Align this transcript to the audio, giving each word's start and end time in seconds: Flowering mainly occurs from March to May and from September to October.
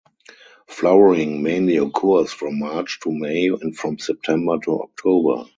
Flowering 0.67 1.43
mainly 1.43 1.77
occurs 1.77 2.31
from 2.33 2.57
March 2.57 2.99
to 3.01 3.11
May 3.11 3.49
and 3.49 3.77
from 3.77 3.99
September 3.99 4.57
to 4.63 4.81
October. 4.81 5.45